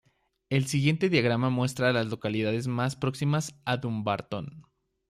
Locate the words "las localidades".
1.93-2.67